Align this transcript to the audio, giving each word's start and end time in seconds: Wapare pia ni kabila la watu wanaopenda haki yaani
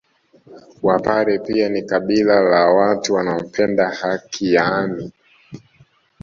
Wapare 0.81 1.39
pia 1.39 1.69
ni 1.69 1.81
kabila 1.81 2.41
la 2.41 2.67
watu 2.69 3.13
wanaopenda 3.13 3.89
haki 3.89 4.53
yaani 4.53 5.11